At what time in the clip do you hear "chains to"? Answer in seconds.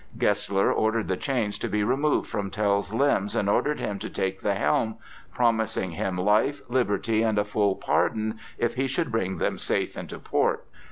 1.15-1.69